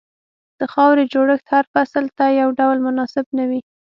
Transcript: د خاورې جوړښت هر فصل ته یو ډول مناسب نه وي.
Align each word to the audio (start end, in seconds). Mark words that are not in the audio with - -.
د 0.59 0.61
خاورې 0.73 1.03
جوړښت 1.13 1.45
هر 1.53 1.65
فصل 1.73 2.05
ته 2.17 2.25
یو 2.39 2.49
ډول 2.59 2.77
مناسب 2.87 3.25
نه 3.37 3.43
وي. 3.49 3.61